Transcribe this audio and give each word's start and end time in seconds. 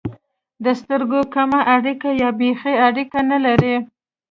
د 0.63 0.65
سترګو 0.79 1.21
کمه 1.35 1.59
اړیکه 1.75 2.09
یا 2.21 2.29
بېخي 2.39 2.75
اړیکه 2.87 3.19
نه 3.31 3.37
لري. 3.45 3.75